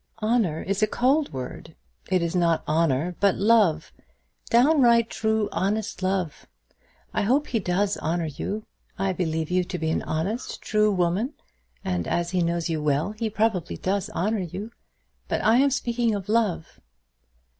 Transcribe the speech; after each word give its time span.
"Honour 0.19 0.63
is 0.63 0.81
a 0.81 0.87
cold 0.87 1.31
word. 1.31 1.75
It 2.09 2.23
is 2.23 2.35
not 2.35 2.63
honour, 2.67 3.15
but 3.19 3.35
love, 3.35 3.93
downright 4.49 5.11
true, 5.11 5.47
honest 5.51 6.01
love. 6.01 6.47
I 7.13 7.21
hope 7.21 7.45
he 7.45 7.59
does 7.59 7.99
honour 7.99 8.25
you. 8.25 8.65
I 8.97 9.13
believe 9.13 9.51
you 9.51 9.63
to 9.65 9.77
be 9.77 9.91
an 9.91 10.01
honest, 10.01 10.59
true 10.59 10.91
woman; 10.91 11.35
and, 11.85 12.07
as 12.07 12.31
he 12.31 12.41
knows 12.41 12.67
you 12.67 12.81
well, 12.81 13.11
he 13.11 13.29
probably 13.29 13.77
does 13.77 14.09
honour 14.09 14.39
you; 14.41 14.71
but 15.27 15.43
I 15.43 15.57
am 15.57 15.69
speaking 15.69 16.15
of 16.15 16.29
love." 16.29 16.79